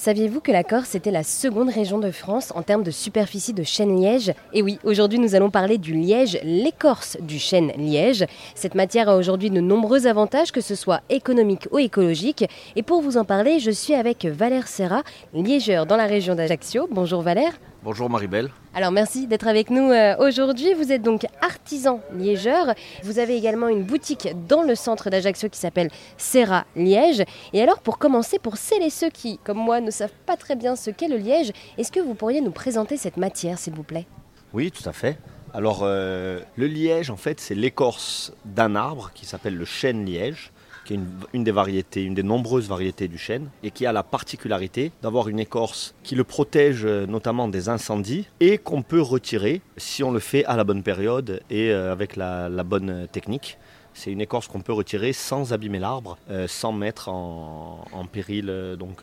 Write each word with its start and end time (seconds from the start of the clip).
Saviez-vous 0.00 0.40
que 0.40 0.52
la 0.52 0.62
Corse 0.62 0.94
était 0.94 1.10
la 1.10 1.24
seconde 1.24 1.70
région 1.70 1.98
de 1.98 2.12
France 2.12 2.52
en 2.54 2.62
termes 2.62 2.84
de 2.84 2.92
superficie 2.92 3.52
de 3.52 3.64
chêne-liège 3.64 4.32
Et 4.52 4.62
oui, 4.62 4.78
aujourd'hui 4.84 5.18
nous 5.18 5.34
allons 5.34 5.50
parler 5.50 5.76
du 5.76 5.92
liège, 5.92 6.38
l'écorce 6.44 7.16
du 7.20 7.40
chêne-liège. 7.40 8.24
Cette 8.54 8.76
matière 8.76 9.08
a 9.08 9.16
aujourd'hui 9.16 9.50
de 9.50 9.60
nombreux 9.60 10.06
avantages, 10.06 10.52
que 10.52 10.60
ce 10.60 10.76
soit 10.76 11.00
économique 11.10 11.66
ou 11.72 11.80
écologique. 11.80 12.44
Et 12.76 12.84
pour 12.84 13.02
vous 13.02 13.16
en 13.16 13.24
parler, 13.24 13.58
je 13.58 13.72
suis 13.72 13.94
avec 13.94 14.24
Valère 14.24 14.68
Serra, 14.68 15.02
liégeur 15.34 15.84
dans 15.84 15.96
la 15.96 16.06
région 16.06 16.36
d'Ajaccio. 16.36 16.86
Bonjour 16.92 17.22
Valère. 17.22 17.58
Bonjour 17.84 18.10
Maribel. 18.10 18.50
Alors 18.74 18.90
merci 18.90 19.28
d'être 19.28 19.46
avec 19.46 19.70
nous 19.70 19.92
euh, 19.92 20.16
aujourd'hui. 20.18 20.74
Vous 20.74 20.90
êtes 20.90 21.02
donc 21.02 21.26
artisan 21.40 22.00
liégeur. 22.12 22.74
Vous 23.04 23.20
avez 23.20 23.36
également 23.36 23.68
une 23.68 23.84
boutique 23.84 24.28
dans 24.48 24.62
le 24.62 24.74
centre 24.74 25.10
d'Ajaccio 25.10 25.48
qui 25.48 25.60
s'appelle 25.60 25.88
Serra 26.16 26.64
Liège. 26.74 27.22
Et 27.52 27.62
alors 27.62 27.78
pour 27.78 27.98
commencer, 27.98 28.40
pour 28.40 28.56
celles 28.56 28.82
et 28.82 28.90
ceux 28.90 29.10
qui, 29.10 29.38
comme 29.44 29.58
moi, 29.58 29.80
ne 29.80 29.92
savent 29.92 30.12
pas 30.26 30.36
très 30.36 30.56
bien 30.56 30.74
ce 30.74 30.90
qu'est 30.90 31.06
le 31.06 31.18
liège, 31.18 31.52
est-ce 31.78 31.92
que 31.92 32.00
vous 32.00 32.14
pourriez 32.14 32.40
nous 32.40 32.50
présenter 32.50 32.96
cette 32.96 33.16
matière, 33.16 33.60
s'il 33.60 33.74
vous 33.74 33.84
plaît? 33.84 34.06
Oui, 34.52 34.72
tout 34.72 34.86
à 34.88 34.92
fait. 34.92 35.16
Alors 35.54 35.80
euh, 35.82 36.40
le 36.56 36.66
liège, 36.66 37.10
en 37.10 37.16
fait, 37.16 37.38
c'est 37.38 37.54
l'écorce 37.54 38.32
d'un 38.44 38.74
arbre 38.74 39.12
qui 39.14 39.24
s'appelle 39.24 39.54
le 39.54 39.64
chêne 39.64 40.04
liège 40.04 40.50
qui 40.88 40.94
est 40.94 41.00
une, 41.34 41.44
des 41.44 41.50
variétés, 41.50 42.02
une 42.02 42.14
des 42.14 42.22
nombreuses 42.22 42.66
variétés 42.66 43.08
du 43.08 43.18
chêne, 43.18 43.50
et 43.62 43.70
qui 43.70 43.84
a 43.84 43.92
la 43.92 44.02
particularité 44.02 44.90
d'avoir 45.02 45.28
une 45.28 45.38
écorce 45.38 45.94
qui 46.02 46.14
le 46.14 46.24
protège 46.24 46.86
euh, 46.86 47.06
notamment 47.06 47.46
des 47.46 47.68
incendies 47.68 48.26
et 48.40 48.56
qu'on 48.56 48.80
peut 48.80 49.02
retirer 49.02 49.60
si 49.76 50.02
on 50.02 50.10
le 50.10 50.18
fait 50.18 50.46
à 50.46 50.56
la 50.56 50.64
bonne 50.64 50.82
période 50.82 51.42
et 51.50 51.70
euh, 51.70 51.92
avec 51.92 52.16
la, 52.16 52.48
bonne 52.64 53.06
technique. 53.12 53.58
C'est 53.92 54.10
une 54.10 54.22
écorce 54.22 54.48
qu'on 54.48 54.62
peut 54.62 54.72
retirer 54.72 55.12
sans 55.12 55.52
abîmer 55.52 55.78
l'arbre, 55.78 56.16
euh, 56.30 56.48
sans 56.48 56.72
mettre 56.72 57.10
en, 57.10 57.84
péril 58.10 58.46
donc, 58.78 59.02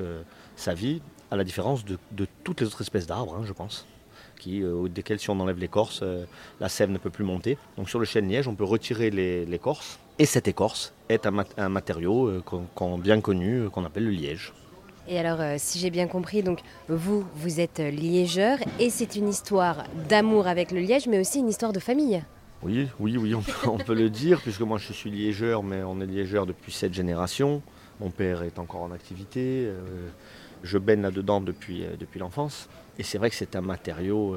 sa 0.55 0.73
vie, 0.73 1.02
à 1.29 1.35
la 1.35 1.43
différence 1.43 1.85
de, 1.85 1.98
toutes 2.43 2.62
les 2.62 2.67
autres 2.67 2.81
espèces 2.81 3.05
d'arbres, 3.05 3.35
hein, 3.35 3.43
je 3.45 3.54
pense. 3.54 3.85
Qui, 4.40 4.63
desquels 4.90 5.20
si 5.20 5.29
on 5.29 5.40
enlève 5.40 5.59
l'écorce, 5.59 6.04
la 6.59 6.68
sève 6.70 6.90
ne 6.90 6.98
peut 6.98 7.09
plus 7.09 7.24
monter. 7.24 7.57
Donc 7.77 7.90
sur 7.90 7.99
le 7.99 8.05
chêne 8.05 8.27
liège, 8.27 8.48
on 8.48 8.55
peut 8.55 8.65
retirer 8.65 9.09
l'écorce 9.09 9.99
et 10.18 10.26
cette 10.26 10.48
écorce 10.48 10.94
est 11.10 11.26
un, 11.26 11.70
matériau 11.70 12.27
euh, 12.27 12.44
qu'on, 12.74 12.98
bien 12.98 13.21
connu, 13.21 13.62
euh, 13.62 13.70
qu'on 13.70 13.85
appelle 13.85 14.05
le 14.05 14.12
liège. 14.12 14.54
Et 15.08 15.20
alors, 15.20 15.40
euh, 15.40 15.55
si 15.58 15.77
j'ai 15.77 15.91
bien 15.91 16.08
compris, 16.08 16.41
donc 16.41 16.62
vous, 16.88 17.26
vous 17.35 17.60
êtes 17.60 17.80
liégeur 17.80 18.58
et 18.80 18.90
c'est 18.90 19.16
une 19.16 19.30
histoire 19.30 19.84
d'amour 20.10 20.48
avec 20.48 20.71
le 20.71 20.80
liège, 20.80 21.08
mais 21.08 21.20
aussi 21.20 21.40
une 21.40 21.49
histoire 21.49 21.74
de 21.74 21.80
famille. 21.80 22.24
Oui, 22.63 22.88
oui, 22.99 23.18
oui, 23.18 23.36
on 23.36 23.77
peut, 23.77 23.93
le 23.93 24.10
dire, 24.10 24.41
puisque 24.41 24.62
moi 24.62 24.80
je 24.80 24.93
suis 24.93 25.12
liégeur, 25.12 25.62
mais 25.62 25.84
on 25.84 25.99
est 26.02 26.08
liégeur 26.08 26.46
depuis 26.46 26.71
cette 26.71 26.93
génération. 26.93 27.62
Mon 27.99 28.10
père 28.10 28.41
est 28.41 28.58
encore 28.58 28.82
en 28.82 28.91
activité, 28.91 29.70
je 30.63 30.77
baigne 30.77 31.02
là-dedans 31.02 31.40
depuis, 31.40 31.86
depuis 31.98 32.20
l'enfance. 32.20 32.68
Et 32.98 33.04
c'est 33.04 33.18
vrai 33.18 33.30
que 33.30 33.36
c'est 33.36 33.55
un 33.55 33.62
matériau 33.62 34.36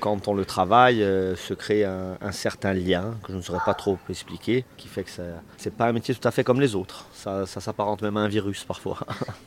quand 0.00 0.28
on 0.28 0.34
le 0.34 0.44
travaille, 0.44 1.02
euh, 1.02 1.36
se 1.36 1.54
crée 1.54 1.84
un, 1.84 2.32
certain 2.32 2.72
lien 2.72 3.14
que 3.22 3.32
je 3.32 3.36
ne 3.36 3.42
saurais 3.42 3.64
pas 3.64 3.74
trop 3.74 3.98
expliquer, 4.08 4.64
qui 4.76 4.88
fait 4.88 5.04
que 5.04 5.10
ce 5.10 5.22
n'est 5.22 5.74
pas 5.74 5.86
un 5.86 5.92
métier 5.92 6.14
tout 6.14 6.26
à 6.26 6.30
fait 6.30 6.44
comme 6.44 6.60
les 6.60 6.74
autres. 6.74 7.06
Ça, 7.12 7.46
s'apparente 7.46 8.02
même 8.02 8.16
à 8.16 8.20
un 8.20 8.28
virus 8.28 8.64
parfois. 8.64 8.98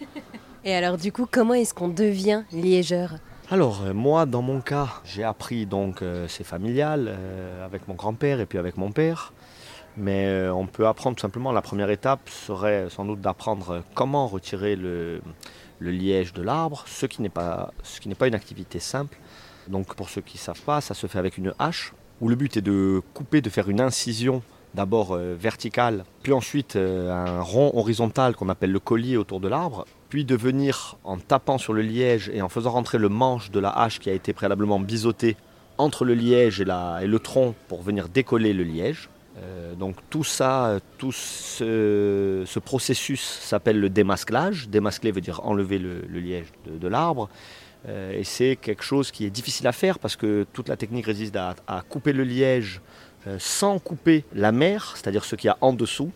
Et 0.63 0.75
alors 0.75 0.97
du 0.97 1.11
coup, 1.11 1.27
comment 1.29 1.53
est-ce 1.53 1.73
qu'on 1.73 1.89
devient 1.89 2.43
liégeur 2.51 3.13
alors 3.49 3.81
euh, 3.83 3.93
moi 3.93 4.25
dans 4.25 4.41
mon 4.41 4.61
cas 4.61 4.87
j'ai 5.03 5.25
appris 5.25 5.65
donc 5.65 6.01
euh, 6.01 6.25
c'est 6.29 6.45
familial 6.45 7.13
avec 7.65 7.85
mon 7.89 7.95
grand-père 7.95 8.39
et 8.39 8.45
puis 8.45 8.57
avec 8.57 8.77
mon 8.77 8.93
père 8.93 9.33
mais 9.97 10.47
on 10.47 10.67
peut 10.67 10.87
apprendre 10.87 11.17
tout 11.17 11.21
simplement 11.21 11.51
la 11.51 11.61
première 11.61 11.89
étape 11.89 12.29
serait 12.29 12.87
sans 12.89 13.03
doute 13.03 13.19
d'apprendre 13.19 13.83
comment 13.93 14.25
retirer 14.25 14.77
le, 14.77 15.21
le 15.79 15.91
liège 15.91 16.31
de 16.31 16.41
l'arbre 16.41 16.85
ce 16.87 17.05
qui 17.05 17.21
n'est 17.21 17.27
pas 17.27 17.73
ce 17.83 17.99
qui 17.99 18.07
n'est 18.07 18.15
pas 18.15 18.27
une 18.27 18.35
activité 18.35 18.79
simple 18.79 19.17
donc 19.67 19.95
pour 19.95 20.09
ceux 20.09 20.21
qui 20.21 20.37
ne 20.37 20.41
savent 20.41 20.61
pas, 20.61 20.81
ça 20.81 20.93
se 20.93 21.07
fait 21.07 21.19
avec 21.19 21.37
une 21.37 21.53
hache, 21.59 21.93
où 22.19 22.29
le 22.29 22.35
but 22.35 22.57
est 22.57 22.61
de 22.61 23.01
couper, 23.13 23.41
de 23.41 23.49
faire 23.49 23.69
une 23.69 23.81
incision 23.81 24.41
d'abord 24.73 25.13
euh, 25.13 25.35
verticale, 25.37 26.05
puis 26.23 26.33
ensuite 26.33 26.75
euh, 26.75 27.11
un 27.11 27.41
rond 27.41 27.71
horizontal 27.73 28.35
qu'on 28.35 28.49
appelle 28.49 28.71
le 28.71 28.79
collier 28.79 29.17
autour 29.17 29.39
de 29.39 29.47
l'arbre, 29.47 29.85
puis 30.09 30.23
de 30.25 30.35
venir 30.35 30.97
en 31.03 31.17
tapant 31.17 31.57
sur 31.57 31.73
le 31.73 31.81
liège 31.81 32.29
et 32.33 32.41
en 32.41 32.49
faisant 32.49 32.71
rentrer 32.71 32.97
le 32.97 33.09
manche 33.09 33.51
de 33.51 33.59
la 33.59 33.69
hache 33.69 33.99
qui 33.99 34.09
a 34.09 34.13
été 34.13 34.33
préalablement 34.33 34.79
biseauté 34.79 35.35
entre 35.77 36.05
le 36.05 36.13
liège 36.13 36.61
et, 36.61 36.65
le 36.65 37.19
tronc 37.19 37.55
pour 37.67 37.81
venir 37.81 38.07
décoller 38.07 38.53
le 38.53 38.63
liège. 38.63 39.09
Euh, 39.43 39.73
donc 39.75 39.95
tout 40.09 40.23
ça, 40.23 40.79
tout 40.97 41.11
ce, 41.11 42.59
processus 42.59 43.21
s'appelle 43.21 43.79
le 43.79 43.89
démasclage. 43.89 44.69
Démascler 44.69 45.11
veut 45.11 45.21
dire 45.21 45.41
enlever 45.43 45.79
le, 45.79 46.01
liège 46.19 46.47
de 46.65 46.87
l'arbre. 46.87 47.29
Euh, 47.87 48.11
et 48.11 48.23
c'est 48.23 48.55
quelque 48.55 48.83
chose 48.83 49.09
qui 49.09 49.25
est 49.25 49.31
difficile 49.31 49.65
à 49.65 49.71
faire 49.71 49.97
parce 49.97 50.15
que 50.15 50.45
toute 50.53 50.69
la 50.69 50.77
technique 50.77 51.07
résiste 51.07 51.35
à, 51.35 51.55
couper 51.89 52.13
le 52.13 52.23
liège 52.23 52.81
euh, 53.25 53.37
sans 53.39 53.79
couper 53.79 54.23
la 54.33 54.51
mer, 54.51 54.93
c'est-à-dire 54.95 55.25
ce 55.25 55.35
qu'il 55.35 55.47
y 55.47 55.51
a 55.51 55.57
en 55.61 55.73
dessous 55.73 56.11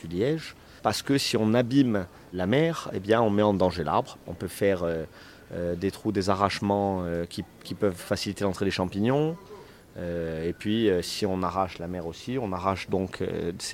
du 0.00 0.06
liège. 0.06 0.54
Parce 0.82 1.02
que 1.02 1.18
si 1.18 1.36
on 1.36 1.54
abîme 1.54 2.06
la 2.32 2.46
mer, 2.46 2.88
eh 2.92 3.00
bien 3.00 3.20
on 3.20 3.30
met 3.30 3.42
en 3.42 3.54
danger 3.54 3.82
l'arbre. 3.82 4.16
On 4.28 4.34
peut 4.34 4.46
faire 4.46 4.84
des 5.76 5.90
trous, 5.90 6.12
des 6.12 6.30
arrachements 6.30 7.04
qui, 7.28 7.42
peuvent 7.74 7.96
faciliter 7.96 8.44
l'entrée 8.44 8.64
des 8.64 8.70
champignons. 8.70 9.36
Et 9.96 10.54
puis 10.56 10.88
si 11.02 11.26
on 11.26 11.42
arrache 11.42 11.78
la 11.78 11.88
mer 11.88 12.06
aussi, 12.06 12.38
on 12.40 12.52
arrache 12.52 12.88
donc, 12.88 13.22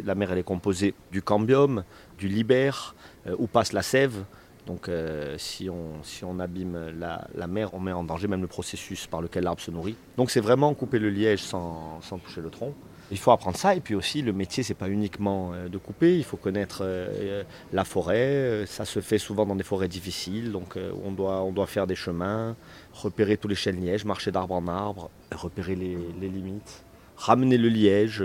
la 0.05 0.15
mer 0.15 0.33
elle 0.33 0.39
est 0.39 0.43
composée 0.43 0.95
du 1.13 1.21
cambium, 1.21 1.85
du 2.19 2.29
libère, 2.29 2.95
où 3.39 3.47
passe 3.47 3.73
la 3.73 3.83
sève. 3.83 4.25
Donc 4.67 4.89
euh, 4.89 5.37
si, 5.39 5.69
on, 5.69 6.03
si 6.03 6.25
on 6.25 6.39
abîme 6.39 6.93
la, 6.99 7.47
mer, 7.47 7.75
on 7.75 7.81
met 7.81 7.93
en 7.93 8.05
danger 8.05 8.29
même 8.29 8.41
le 8.41 8.47
processus 8.47 9.07
par 9.07 9.21
lequel 9.21 9.45
l'arbre 9.45 9.61
se 9.61 9.71
nourrit. 9.71 9.97
Donc 10.17 10.31
c'est 10.31 10.41
vraiment 10.41 10.73
couper 10.75 10.99
le 10.99 11.11
liège 11.11 11.41
sans, 11.43 12.01
toucher 12.25 12.41
le 12.41 12.51
tronc. 12.51 12.75
Il 13.11 13.19
faut 13.19 13.31
apprendre 13.31 13.57
ça 13.57 13.75
et 13.75 13.81
puis 13.81 13.95
aussi 13.95 14.23
le 14.23 14.33
métier 14.33 14.63
c'est 14.63 14.75
pas 14.75 14.89
uniquement 14.89 15.53
euh, 15.53 15.69
de 15.69 15.79
couper, 15.79 16.17
il 16.17 16.25
faut 16.25 16.37
connaître 16.37 16.79
euh, 16.83 17.43
la 17.73 17.85
forêt, 17.85 18.65
ça 18.67 18.85
se 18.85 19.01
fait 19.01 19.19
souvent 19.19 19.47
dans 19.47 19.57
des 19.57 19.65
forêts 19.65 19.89
difficiles 19.89 20.53
donc 20.53 20.79
on, 21.05 21.13
doit, 21.13 21.67
faire 21.67 21.87
des 21.87 21.95
chemins, 21.95 22.57
repérer 22.93 23.37
tous 23.37 23.49
les 23.49 23.55
chênes 23.55 23.81
lièges, 23.85 24.05
marcher 24.05 24.31
d'arbre 24.31 24.55
en 24.55 24.67
arbre, 24.69 25.11
repérer 25.33 25.77
les, 25.77 25.97
limites, 26.29 26.85
ramener 27.17 27.59
le 27.59 27.69
liège, 27.69 28.25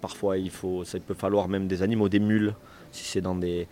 parfois 0.00 0.38
il 0.38 0.50
faut, 0.50 0.84
ça 0.84 0.98
peut 1.00 1.14
falloir 1.14 1.48
même 1.48 1.66
des 1.66 1.82
animaux, 1.82 2.08
des 2.08 2.20
mules 2.20 2.54
si 2.92 3.04
c'est 3.04 3.20
dans 3.20 3.34
des, 3.34 3.66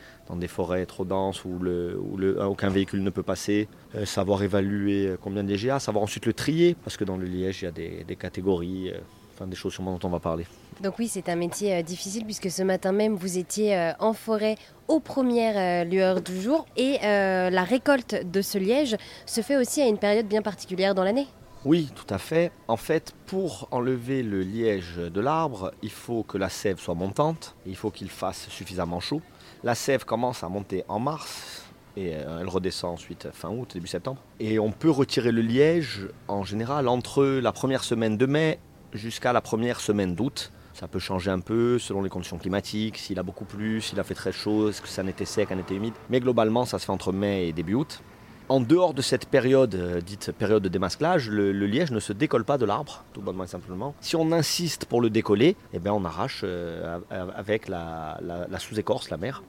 forêts 0.46 0.86
trop 0.86 1.04
denses 1.04 1.44
où, 1.44 1.58
où 1.58 2.22
aucun 2.40 2.68
véhicule 2.68 3.02
ne 3.02 3.10
peut 3.10 3.22
passer, 3.22 3.68
euh, 3.94 4.04
savoir 4.04 4.42
évaluer 4.42 5.14
combien 5.20 5.42
de 5.44 5.48
lièges 5.48 5.68
a, 5.68 5.78
savoir 5.78 6.04
ensuite 6.04 6.26
le 6.26 6.32
trier, 6.32 6.76
parce 6.84 6.96
que 6.96 7.04
dans 7.04 7.16
le 7.16 7.26
liège, 7.26 7.62
il 7.62 7.64
y 7.64 7.68
a 7.68 8.04
des, 8.04 8.16
catégories, 8.16 8.90
euh, 8.90 8.98
enfin 9.38 9.46
des 9.46 9.56
choses 9.56 9.72
sûrement 9.72 9.96
dont 9.96 10.08
on 10.08 10.10
va 10.10 10.20
parler. 10.20 10.46
Donc 10.82 10.98
oui, 10.98 11.08
c'est 11.08 11.28
un 11.28 11.36
métier 11.36 11.76
euh, 11.76 11.82
difficile 11.82 12.24
puisque 12.24 12.50
ce 12.50 12.62
matin 12.62 12.92
même, 12.92 13.14
vous 13.14 13.38
étiez 13.38 13.92
en 14.00 14.12
forêt 14.12 14.56
aux 14.88 15.00
premières 15.00 15.84
lueurs 15.84 16.20
du 16.20 16.40
jour 16.40 16.66
et 16.76 16.98
la 17.02 17.62
récolte 17.62 18.14
de 18.30 18.42
ce 18.42 18.58
liège 18.58 18.96
se 19.26 19.40
fait 19.40 19.56
aussi 19.56 19.82
à 19.82 19.86
une 19.86 19.98
période 19.98 20.26
bien 20.26 20.42
particulière 20.42 20.94
dans 20.94 21.04
l'année. 21.04 21.26
Oui, 21.64 21.90
tout 21.94 22.14
à 22.14 22.18
fait. 22.18 22.52
En 22.68 22.76
fait, 22.76 23.14
pour 23.26 23.68
enlever 23.72 24.22
le 24.22 24.42
liège 24.42 24.96
de 24.96 25.20
l'arbre, 25.20 25.72
il 25.82 25.90
faut 25.90 26.22
que 26.22 26.38
la 26.38 26.48
sève 26.48 26.78
soit 26.78 26.94
montante, 26.94 27.56
il 27.66 27.76
faut 27.76 27.90
qu'il 27.90 28.10
fasse 28.10 28.48
suffisamment 28.48 29.00
chaud. 29.00 29.20
La 29.64 29.74
sève 29.74 30.04
commence 30.04 30.44
à 30.44 30.48
monter 30.48 30.84
en 30.88 31.00
mars 31.00 31.64
et 31.96 32.14
euh, 32.14 32.38
elle 32.40 32.48
redescend 32.48 32.94
ensuite 32.94 33.28
fin 33.32 33.50
août, 33.50 33.70
début 33.74 33.88
septembre. 33.88 34.22
Et 34.38 34.60
on 34.60 34.70
peut 34.70 34.90
retirer 34.90 35.32
le 35.32 35.42
liège 35.42 36.08
en 36.28 36.44
général 36.44 36.86
entre 36.86 37.24
la 37.24 37.50
première 37.50 37.82
semaine 37.82 38.16
de 38.16 38.26
mai 38.26 38.60
jusqu'à 38.92 39.32
la 39.32 39.40
première 39.40 39.80
semaine 39.80 40.14
d'août. 40.14 40.52
Ça 40.74 40.86
peut 40.86 41.00
changer 41.00 41.30
un 41.30 41.40
peu 41.40 41.78
selon 41.78 42.02
les 42.02 42.08
conditions 42.08 42.38
climatiques, 42.38 42.98
s'il 42.98 43.18
a 43.18 43.22
beaucoup 43.22 43.44
plu, 43.44 43.80
s'il 43.80 43.98
a 43.98 44.04
fait 44.04 44.14
très 44.14 44.30
chaud, 44.30 44.68
est-ce 44.68 44.80
que 44.80 44.88
ça 44.88 45.02
n'était 45.02 45.24
sec, 45.24 45.50
un 45.50 45.58
été 45.58 45.74
humide. 45.74 45.94
Mais 46.08 46.20
globalement, 46.20 46.64
ça 46.64 46.78
se 46.78 46.84
fait 46.84 46.92
entre 46.92 47.12
mai 47.12 47.48
et 47.48 47.52
début 47.52 47.74
août. 47.74 48.00
En 48.48 48.60
dehors 48.60 48.94
de 48.94 49.02
cette 49.02 49.26
période, 49.26 49.74
euh, 49.74 50.00
dite 50.00 50.32
période 50.32 50.62
de 50.62 50.70
démasclage, 50.70 51.28
le, 51.28 51.52
liège 51.52 51.90
ne 51.90 52.00
se 52.00 52.14
décolle 52.14 52.44
pas 52.44 52.56
de 52.56 52.64
l'arbre, 52.64 53.04
tout 53.12 53.20
bonnement 53.20 53.44
et 53.44 53.48
simplement. 53.48 53.94
Si 54.00 54.16
on 54.16 54.32
insiste 54.32 54.86
pour 54.86 55.02
le 55.02 55.10
décoller, 55.10 55.54
eh 55.74 55.78
bien 55.78 55.92
on 55.92 56.02
arrache 56.06 56.40
euh, 56.44 56.98
avec 57.10 57.68
la, 57.68 58.18
sous-écorce, 58.58 59.10
la 59.10 59.18
mer, 59.18 59.42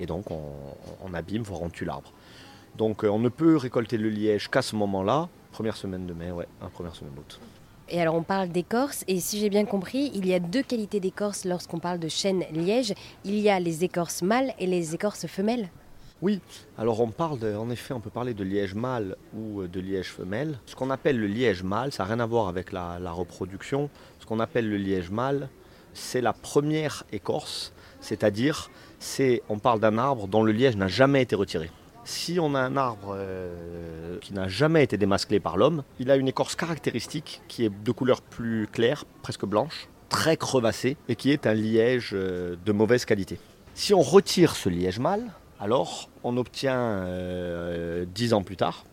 et 0.00 0.06
donc 0.06 0.32
on, 0.32 1.14
abîme, 1.14 1.42
voire 1.42 1.62
on 1.62 1.70
tue 1.70 1.84
l'arbre. 1.84 2.12
Donc 2.76 3.04
euh, 3.04 3.08
on 3.08 3.20
ne 3.20 3.28
peut 3.28 3.56
récolter 3.56 3.96
le 3.96 4.08
liège 4.08 4.48
qu'à 4.50 4.62
ce 4.62 4.74
moment-là, 4.74 5.28
première 5.52 5.76
semaine 5.76 6.06
de 6.06 6.12
mai, 6.12 6.32
ouais, 6.32 6.48
première 6.72 6.96
semaine 6.96 7.14
d'août. 7.14 7.38
Et 7.94 8.00
alors 8.00 8.14
on 8.14 8.22
parle 8.22 8.48
d'écorce, 8.48 9.04
et 9.06 9.20
si 9.20 9.38
j'ai 9.38 9.50
bien 9.50 9.66
compris, 9.66 10.10
il 10.14 10.26
y 10.26 10.32
a 10.32 10.40
deux 10.40 10.62
qualités 10.62 10.98
d'écorce 10.98 11.44
lorsqu'on 11.44 11.78
parle 11.78 11.98
de 11.98 12.08
chêne 12.08 12.42
liège. 12.50 12.94
Il 13.22 13.38
y 13.38 13.50
a 13.50 13.60
les 13.60 13.84
écorces 13.84 14.22
mâles 14.22 14.54
et 14.58 14.66
les 14.66 14.94
écorces 14.94 15.26
femelles. 15.26 15.68
Oui, 16.22 16.40
alors 16.78 17.02
on 17.02 17.08
parle 17.08 17.38
en 17.54 17.68
effet, 17.68 17.92
on 17.92 18.00
peut 18.00 18.08
parler 18.08 18.32
de 18.32 18.44
liège 18.44 18.74
mâle 18.74 19.16
ou 19.36 19.66
de 19.66 19.78
liège 19.78 20.08
femelle. 20.08 20.58
Ce 20.64 20.74
qu'on 20.74 20.88
appelle 20.88 21.18
le 21.18 21.26
liège 21.26 21.62
mâle, 21.62 21.92
ça 21.92 22.04
n'a 22.04 22.14
rien 22.14 22.20
à 22.20 22.26
voir 22.26 22.48
avec 22.48 22.72
la, 22.72 22.98
reproduction. 23.12 23.90
Ce 24.20 24.24
qu'on 24.24 24.40
appelle 24.40 24.70
le 24.70 24.78
liège 24.78 25.10
mâle, 25.10 25.50
c'est 25.92 26.22
la 26.22 26.32
première 26.32 27.04
écorce, 27.12 27.74
c'est-à-dire, 28.00 28.70
c'est, 29.00 29.42
on 29.50 29.58
parle 29.58 29.80
d'un 29.80 29.98
arbre 29.98 30.28
dont 30.28 30.42
le 30.42 30.52
liège 30.52 30.76
n'a 30.76 30.88
jamais 30.88 31.20
été 31.20 31.36
retiré. 31.36 31.70
Si 32.04 32.40
on 32.40 32.54
a 32.56 32.60
un 32.60 32.76
arbre 32.76 33.14
euh, 33.16 34.18
qui 34.20 34.34
n'a 34.34 34.48
jamais 34.48 34.82
été 34.82 34.96
démasclé 34.96 35.38
par 35.38 35.56
l'homme, 35.56 35.84
il 36.00 36.10
a 36.10 36.16
une 36.16 36.26
écorce 36.26 36.56
caractéristique 36.56 37.42
qui 37.46 37.64
est 37.64 37.70
de 37.70 37.92
couleur 37.92 38.22
plus 38.22 38.66
claire, 38.66 39.04
presque 39.22 39.44
blanche, 39.44 39.88
très 40.08 40.36
crevassée, 40.36 40.96
et 41.08 41.14
qui 41.14 41.30
est 41.30 41.46
un 41.46 41.54
liège 41.54 42.10
euh, 42.12 42.56
de 42.64 42.72
mauvaise 42.72 43.04
qualité. 43.04 43.38
Si 43.74 43.94
on 43.94 44.02
retire 44.02 44.56
ce 44.56 44.68
liège 44.68 44.98
mâle, 44.98 45.30
alors 45.60 46.10
on 46.24 46.36
obtient 46.36 46.76
euh, 46.76 48.04
dix 48.12 48.34
ans 48.34 48.42
plus 48.42 48.56
tard, 48.56 48.84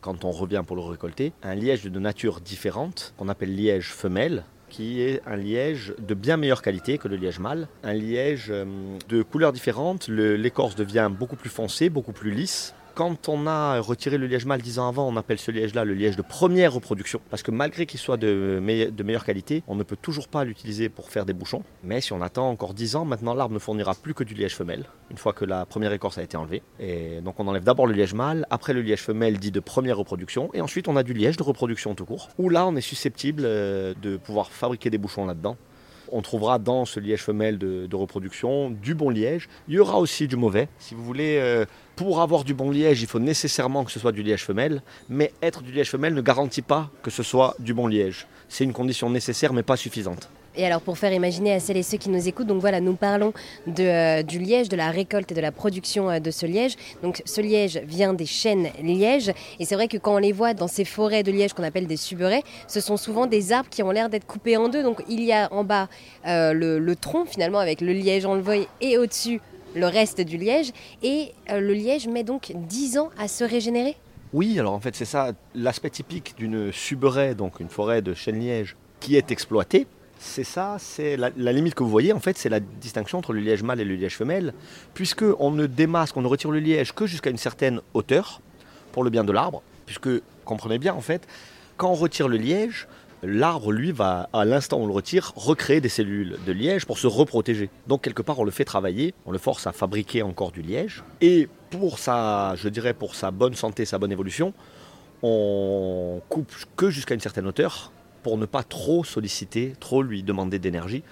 quand 0.00 0.24
on 0.24 0.30
revient 0.30 0.62
pour 0.66 0.76
le 0.76 0.82
récolter, 0.82 1.34
un 1.42 1.54
liège 1.54 1.84
de 1.84 1.98
nature 1.98 2.40
différente, 2.40 3.12
qu'on 3.18 3.28
appelle 3.28 3.54
liège 3.54 3.92
femelle, 3.92 4.44
qui 4.74 5.02
est 5.02 5.22
un 5.24 5.36
liège 5.36 5.94
de 6.00 6.14
bien 6.14 6.36
meilleure 6.36 6.60
qualité 6.60 6.98
que 6.98 7.06
le 7.06 7.14
liège 7.14 7.38
mâle. 7.38 7.68
Un 7.84 7.92
liège 7.92 8.46
euh, 8.50 8.64
de 9.08 9.22
couleurs 9.22 9.52
différentes, 9.52 10.08
l'écorce 10.08 10.74
devient 10.74 11.08
beaucoup 11.16 11.36
plus 11.36 11.48
foncée, 11.48 11.88
beaucoup 11.88 12.10
plus 12.10 12.32
lisse. 12.32 12.74
Quand 12.94 13.28
on 13.28 13.48
a 13.48 13.80
retiré 13.80 14.18
le 14.18 14.28
liège 14.28 14.46
mâle 14.46 14.62
dix 14.62 14.78
ans 14.78 14.86
avant, 14.86 15.08
on 15.08 15.16
appelle 15.16 15.40
ce 15.40 15.50
liège-là 15.50 15.84
le 15.84 15.94
liège 15.94 16.14
de 16.14 16.22
première 16.22 16.72
reproduction. 16.72 17.20
Parce 17.28 17.42
que 17.42 17.50
malgré 17.50 17.86
qu'il 17.86 17.98
soit 17.98 18.16
de, 18.16 18.60
meilleure 18.60 19.24
qualité, 19.24 19.64
on 19.66 19.74
ne 19.74 19.82
peut 19.82 19.96
toujours 19.96 20.28
pas 20.28 20.44
l'utiliser 20.44 20.88
pour 20.88 21.10
faire 21.10 21.26
des 21.26 21.32
bouchons. 21.32 21.64
Mais 21.82 22.00
si 22.00 22.12
on 22.12 22.22
attend 22.22 22.48
encore 22.48 22.72
dix 22.72 22.94
ans, 22.94 23.04
maintenant 23.04 23.34
l'arbre 23.34 23.52
ne 23.52 23.58
fournira 23.58 23.96
plus 23.96 24.14
que 24.14 24.22
du 24.22 24.34
liège 24.34 24.54
femelle, 24.54 24.84
une 25.10 25.16
fois 25.16 25.32
que 25.32 25.44
la 25.44 25.66
première 25.66 25.92
écorce 25.92 26.18
a 26.18 26.22
été 26.22 26.36
enlevée. 26.36 26.62
Et 26.78 27.20
donc 27.20 27.40
on 27.40 27.48
enlève 27.48 27.64
d'abord 27.64 27.88
le 27.88 27.94
liège 27.94 28.14
mâle, 28.14 28.46
après 28.50 28.72
le 28.72 28.80
liège 28.80 29.02
femelle 29.02 29.38
dit 29.38 29.50
de 29.50 29.60
première 29.60 29.96
reproduction, 29.96 30.50
et 30.54 30.60
ensuite 30.60 30.86
on 30.86 30.94
a 30.94 31.02
du 31.02 31.14
liège 31.14 31.36
de 31.36 31.42
reproduction 31.42 31.96
tout 31.96 32.04
court, 32.04 32.28
où 32.38 32.48
là 32.48 32.64
on 32.64 32.76
est 32.76 32.80
susceptible 32.80 33.42
euh, 33.44 33.92
de 34.02 34.16
pouvoir 34.18 34.52
fabriquer 34.52 34.90
des 34.90 34.98
bouchons 34.98 35.26
là-dedans 35.26 35.56
on 36.10 36.22
trouvera 36.22 36.58
dans 36.58 36.84
ce 36.84 37.00
liège 37.00 37.22
femelle 37.22 37.58
de, 37.58 37.94
reproduction 37.94 38.70
du 38.70 38.94
bon 38.94 39.10
liège. 39.10 39.48
Il 39.68 39.74
y 39.74 39.78
aura 39.78 39.98
aussi 39.98 40.26
du 40.26 40.36
mauvais. 40.36 40.68
Si 40.78 40.94
vous 40.94 41.04
voulez, 41.04 41.38
euh, 41.40 41.64
pour 41.96 42.20
avoir 42.20 42.44
du 42.44 42.54
bon 42.54 42.70
liège, 42.70 43.02
il 43.02 43.06
faut 43.06 43.20
nécessairement 43.20 43.84
que 43.84 43.92
ce 43.92 44.00
soit 44.00 44.12
du 44.12 44.22
liège 44.22 44.44
femelle, 44.44 44.82
mais 45.08 45.32
être 45.42 45.62
du 45.62 45.72
liège 45.72 45.90
femelle 45.90 46.14
ne 46.14 46.20
garantit 46.20 46.62
pas 46.62 46.90
que 47.02 47.10
ce 47.10 47.22
soit 47.22 47.54
du 47.58 47.74
bon 47.74 47.86
liège. 47.86 48.26
C'est 48.48 48.64
une 48.64 48.72
condition 48.72 49.10
nécessaire 49.10 49.52
mais 49.52 49.62
pas 49.62 49.76
suffisante. 49.76 50.28
Et 50.56 50.64
alors 50.64 50.80
pour 50.80 50.98
faire 50.98 51.12
imaginer 51.12 51.52
à 51.52 51.60
celles 51.60 51.76
et 51.76 51.82
ceux 51.82 51.98
qui 51.98 52.10
nous 52.10 52.28
écoutent, 52.28 52.46
donc 52.46 52.60
voilà, 52.60 52.80
nous 52.80 52.94
parlons 52.94 53.32
euh, 53.78 54.22
du 54.22 54.38
liège, 54.38 54.68
de 54.68 54.76
la 54.76 54.90
récolte 54.90 55.32
et 55.32 55.34
de 55.34 55.40
la 55.40 55.50
production 55.50 56.10
euh, 56.10 56.20
de 56.20 56.30
ce 56.30 56.46
liège. 56.46 56.76
Donc 57.02 57.22
ce 57.24 57.40
liège 57.40 57.78
vient 57.78 58.14
des 58.14 58.26
chênes 58.26 58.68
lièges. 58.80 59.32
Et 59.58 59.64
c'est 59.64 59.74
vrai 59.74 59.88
que 59.88 59.96
quand 59.96 60.14
on 60.14 60.18
les 60.18 60.32
voit 60.32 60.54
dans 60.54 60.68
ces 60.68 60.84
forêts 60.84 61.24
de 61.24 61.32
liège 61.32 61.54
qu'on 61.54 61.64
appelle 61.64 61.88
des 61.88 61.96
suberets, 61.96 62.44
ce 62.68 62.80
sont 62.80 62.96
souvent 62.96 63.26
des 63.26 63.52
arbres 63.52 63.68
qui 63.68 63.82
ont 63.82 63.90
l'air 63.90 64.08
d'être 64.08 64.26
coupés 64.26 64.56
en 64.56 64.68
deux. 64.68 64.84
Donc 64.84 65.02
il 65.08 65.24
y 65.24 65.32
a 65.32 65.52
en 65.52 65.64
bas 65.64 65.88
euh, 66.26 66.52
le, 66.52 66.94
tronc 66.94 67.24
finalement 67.24 67.58
avec 67.58 67.80
le 67.80 67.92
liège 67.92 68.24
enlevé 68.24 68.68
et 68.80 68.96
au-dessus 68.96 69.40
le 69.74 69.86
reste 69.86 70.20
du 70.20 70.36
liège. 70.36 70.70
Et 71.02 71.32
le 71.50 71.74
liège 71.74 72.06
met 72.06 72.22
donc 72.22 72.52
10 72.54 72.98
ans 72.98 73.10
à 73.18 73.26
se 73.26 73.42
régénérer 73.42 73.96
Oui, 74.32 74.56
alors 74.60 74.74
en 74.74 74.80
fait 74.80 74.94
c'est 74.94 75.04
ça 75.04 75.32
l'aspect 75.56 75.90
typique 75.90 76.36
d'une 76.38 76.70
suberet, 76.70 77.34
donc 77.34 77.58
une 77.58 77.68
forêt 77.68 78.00
de 78.00 78.14
chênes 78.14 78.38
liège 78.38 78.76
qui 79.00 79.16
est 79.16 79.32
exploitée 79.32 79.88
c'est 80.18 80.44
ça, 80.44 80.76
c'est 80.78 81.16
la, 81.16 81.30
limite 81.52 81.74
que 81.74 81.82
vous 81.82 81.90
voyez, 81.90 82.12
en 82.12 82.20
fait, 82.20 82.36
c'est 82.38 82.48
la 82.48 82.60
distinction 82.60 83.18
entre 83.18 83.32
le 83.32 83.40
liège 83.40 83.62
mâle 83.62 83.80
et 83.80 83.84
le 83.84 83.94
liège 83.94 84.16
femelle, 84.16 84.54
puisque 84.94 85.24
on 85.38 85.50
ne 85.50 85.66
démasque, 85.66 86.16
on 86.16 86.22
ne 86.22 86.26
retire 86.26 86.50
le 86.50 86.60
liège 86.60 86.92
que 86.92 87.06
jusqu'à 87.06 87.30
une 87.30 87.38
certaine 87.38 87.80
hauteur, 87.92 88.40
pour 88.92 89.04
le 89.04 89.10
bien 89.10 89.24
de 89.24 89.32
l'arbre, 89.32 89.62
puisque, 89.86 90.08
comprenez 90.44 90.78
bien, 90.78 90.94
en 90.94 91.00
fait, 91.00 91.26
quand 91.76 91.90
on 91.90 91.94
retire 91.94 92.28
le 92.28 92.36
liège, 92.36 92.88
l'arbre, 93.22 93.72
lui, 93.72 93.92
va, 93.92 94.28
à 94.32 94.44
l'instant 94.44 94.78
où 94.78 94.84
on 94.84 94.86
le 94.86 94.92
retire, 94.92 95.32
recréer 95.36 95.80
des 95.80 95.88
cellules 95.88 96.38
de 96.46 96.52
liège 96.52 96.86
pour 96.86 96.98
se 96.98 97.06
reprotéger. 97.06 97.70
Donc, 97.86 98.02
quelque 98.02 98.22
part, 98.22 98.38
on 98.38 98.44
le 98.44 98.50
fait 98.50 98.64
travailler, 98.64 99.14
on 99.26 99.32
le 99.32 99.38
force 99.38 99.66
à 99.66 99.72
fabriquer 99.72 100.22
encore 100.22 100.52
du 100.52 100.62
liège, 100.62 101.02
et 101.20 101.48
pour 101.70 101.98
sa, 101.98 102.54
je 102.56 102.68
dirais, 102.68 102.94
pour 102.94 103.14
sa 103.14 103.30
bonne 103.30 103.54
santé, 103.54 103.84
sa 103.84 103.98
bonne 103.98 104.12
évolution, 104.12 104.52
on 105.22 106.20
coupe 106.28 106.52
que 106.76 106.90
jusqu'à 106.90 107.14
une 107.14 107.20
certaine 107.20 107.46
hauteur, 107.46 107.92
pour 108.24 108.38
ne 108.38 108.46
pas 108.46 108.64
trop 108.64 109.04
solliciter, 109.04 109.74
trop 109.78 110.02
lui 110.02 110.24
demander 110.24 110.58
d'énergie. 110.58 111.04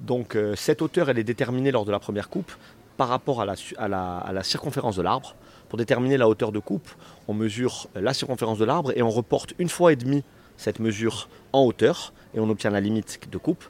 Donc 0.00 0.36
euh, 0.36 0.54
cette 0.54 0.82
hauteur, 0.82 1.08
elle 1.08 1.18
est 1.18 1.24
déterminée 1.24 1.72
lors 1.72 1.86
de 1.86 1.90
la 1.90 1.98
première 1.98 2.28
coupe 2.28 2.52
par 2.98 3.08
rapport 3.08 3.40
à 3.40 3.46
la, 3.46 4.42
circonférence 4.42 4.96
de 4.96 5.02
l'arbre. 5.02 5.34
Pour 5.68 5.78
déterminer 5.78 6.16
la 6.16 6.28
hauteur 6.28 6.52
de 6.52 6.58
coupe, 6.58 6.88
on 7.26 7.34
mesure 7.34 7.88
la 7.94 8.14
circonférence 8.14 8.58
de 8.58 8.64
l'arbre 8.64 8.92
et 8.96 9.02
on 9.02 9.10
reporte 9.10 9.54
une 9.58 9.68
fois 9.68 9.92
et 9.92 9.96
demi 9.96 10.22
cette 10.56 10.78
mesure 10.78 11.28
en 11.52 11.64
hauteur 11.64 12.12
et 12.34 12.40
on 12.40 12.48
obtient 12.48 12.70
la 12.70 12.80
limite 12.80 13.18
de 13.30 13.38
coupe. 13.38 13.64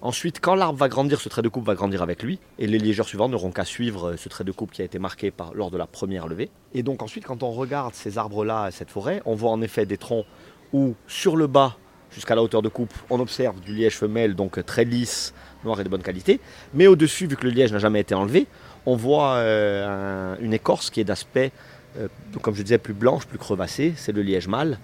Ensuite, 0.00 0.40
quand 0.40 0.54
l'arbre 0.54 0.78
va 0.78 0.88
grandir, 0.88 1.20
ce 1.20 1.28
trait 1.28 1.42
de 1.42 1.48
coupe 1.48 1.64
va 1.64 1.74
grandir 1.74 2.02
avec 2.02 2.22
lui, 2.22 2.38
et 2.60 2.68
les 2.68 2.78
liégeurs 2.78 3.08
suivants 3.08 3.28
n'auront 3.28 3.50
qu'à 3.50 3.64
suivre 3.64 4.14
ce 4.14 4.28
trait 4.28 4.44
de 4.44 4.52
coupe 4.52 4.70
qui 4.70 4.80
a 4.80 4.84
été 4.84 5.00
marqué 5.00 5.32
par, 5.32 5.52
lors 5.54 5.72
de 5.72 5.76
la 5.76 5.88
première 5.88 6.28
levée. 6.28 6.50
Et 6.72 6.84
donc 6.84 7.02
ensuite, 7.02 7.24
quand 7.24 7.42
on 7.42 7.50
regarde 7.50 7.94
ces 7.94 8.16
arbres-là, 8.16 8.70
cette 8.70 8.90
forêt, 8.90 9.20
on 9.24 9.34
voit 9.34 9.50
en 9.50 9.60
effet 9.60 9.86
des 9.86 9.98
troncs 9.98 10.24
où 10.72 10.94
sur 11.06 11.36
le 11.36 11.46
bas, 11.46 11.76
jusqu'à 12.18 12.34
la 12.34 12.42
hauteur 12.42 12.62
de 12.62 12.68
coupe, 12.68 12.92
on 13.10 13.20
observe 13.20 13.60
du 13.60 13.72
liège 13.72 13.96
femelle, 13.96 14.34
donc 14.34 14.64
très 14.66 14.84
lisse, 14.84 15.32
noir 15.64 15.80
et 15.80 15.84
de 15.84 15.88
bonne 15.88 16.02
qualité. 16.02 16.40
Mais 16.74 16.88
au-dessus, 16.88 17.28
vu 17.28 17.36
que 17.36 17.44
le 17.44 17.50
liège 17.50 17.72
n'a 17.72 17.78
jamais 17.78 18.00
été 18.00 18.14
enlevé, 18.14 18.48
on 18.86 18.96
voit 18.96 19.34
euh, 19.34 20.34
une 20.40 20.52
écorce 20.52 20.90
qui 20.90 21.00
est 21.00 21.04
d'aspect, 21.04 21.52
euh, 21.96 22.08
comme 22.42 22.56
je 22.56 22.62
disais, 22.62 22.78
plus 22.78 22.92
blanche, 22.92 23.26
plus 23.26 23.38
crevassée. 23.38 23.94
C'est 23.96 24.10
le 24.12 24.22
liège 24.22 24.48
mâle. 24.48 24.78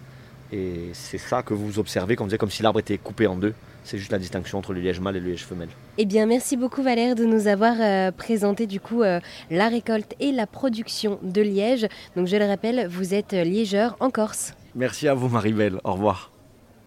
Et 0.53 0.91
c'est 0.93 1.19
ça 1.19 1.43
que 1.43 1.55
vous 1.55 1.81
observez 1.81 2.15
quand 2.15 2.29
vous 2.29 2.37
comme 2.37 2.51
si 2.51 2.63
l'arbre 2.63 2.79
était 2.79 2.99
coupé 2.99 3.27
en 3.27 3.35
deux. 3.35 3.55
C'est 3.83 3.99
juste 3.99 4.13
la 4.13 4.19
distinction 4.19 4.59
entre 4.59 4.73
le 4.73 4.81
liège 4.81 5.01
mâle 5.01 5.17
et 5.17 5.21
le 5.21 5.31
liège 5.31 5.45
femelle. 5.45 5.71
Eh 5.99 6.07
bien, 6.07 6.27
merci 6.27 6.57
beaucoup 6.57 6.83
Valère 6.83 7.17
de 7.17 7.25
nous 7.25 7.49
avoir 7.49 7.75
euh, 7.81 8.13
présenté 8.13 8.67
du 8.67 8.79
coup 8.79 9.03
la 9.03 9.69
récolte 9.69 10.15
et 10.21 10.31
la 10.31 10.47
production 10.47 11.19
de 11.23 11.43
liège. 11.43 11.89
Donc, 12.15 12.29
je 12.29 12.37
le 12.37 12.47
rappelle, 12.47 12.87
vous 12.89 13.13
êtes 13.13 13.33
liégeur 13.33 13.97
en 13.99 14.11
Corse. 14.11 14.55
Merci 14.77 15.09
à 15.09 15.15
vous 15.15 15.29
Marie-Belle. 15.29 15.81
Au 15.83 15.95
revoir. 15.95 16.34